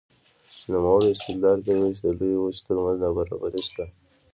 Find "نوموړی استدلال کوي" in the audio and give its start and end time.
0.71-1.89